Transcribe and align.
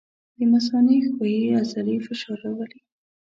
د 0.37 0.39
مثانې 0.53 0.97
ښویې 1.09 1.45
عضلې 1.59 1.95
فشار 2.07 2.37
راولي. 2.43 2.79